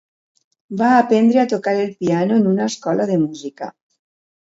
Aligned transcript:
Va 0.77 0.87
aprendre 1.01 1.41
a 1.41 1.49
tocar 1.51 1.73
el 1.81 1.91
piano 1.99 2.39
en 2.41 2.47
una 2.53 2.65
escola 2.71 3.07
de 3.13 3.19
música. 3.27 3.69